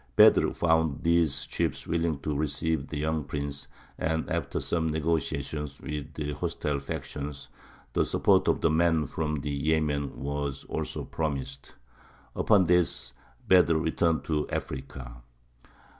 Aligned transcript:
Bedr 0.15 0.51
found 0.55 1.03
these 1.03 1.45
chiefs 1.45 1.85
willing 1.85 2.17
to 2.21 2.35
receive 2.35 2.87
the 2.87 2.97
young 2.97 3.23
prince, 3.23 3.67
and, 3.99 4.27
after 4.31 4.59
some 4.59 4.87
negotiation 4.89 5.69
with 5.83 6.15
the 6.15 6.33
hostile 6.33 6.79
factions, 6.79 7.49
the 7.93 8.03
support 8.03 8.47
of 8.47 8.61
the 8.61 8.71
men 8.71 9.05
from 9.05 9.41
the 9.41 9.51
Yemen 9.53 10.17
was 10.19 10.63
also 10.65 11.03
promised. 11.05 11.75
Upon 12.35 12.65
this 12.65 13.13
Bedr 13.47 13.77
returned 13.79 14.23
to 14.23 14.49
Africa. 14.49 15.21